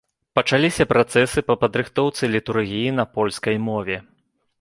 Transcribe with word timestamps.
Пачаліся 0.37 0.85
працэсы 0.93 1.43
па 1.49 1.55
падрыхтоўцы 1.63 2.31
літургіі 2.37 2.89
на 3.01 3.05
польскай 3.19 3.61
мове. 3.67 3.99